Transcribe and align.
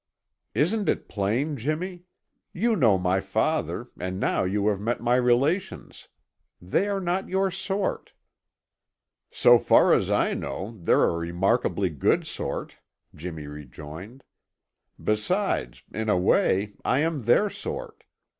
"Isn't 0.55 0.89
it 0.89 1.07
plain, 1.07 1.55
Jimmy? 1.57 2.05
You 2.53 2.75
know 2.75 2.97
my 2.97 3.19
father, 3.19 3.89
and 3.99 4.19
now 4.19 4.43
you 4.45 4.65
have 4.69 4.79
met 4.79 4.99
my 4.99 5.15
relations. 5.15 6.07
They 6.59 6.87
are 6.87 6.99
not 6.99 7.29
your 7.29 7.51
sort." 7.51 8.13
"So 9.29 9.59
far 9.59 9.93
as 9.93 10.09
I 10.09 10.33
know, 10.33 10.75
they're 10.81 11.03
a 11.05 11.15
remarkably 11.15 11.91
good 11.91 12.25
sort," 12.25 12.77
Jimmy 13.13 13.45
rejoined. 13.45 14.23
"Besides, 14.99 15.83
in 15.93 16.09
a 16.09 16.17
way, 16.17 16.73
I 16.83 17.01
am 17.01 17.19
their 17.25 17.47
sort. 17.51 18.03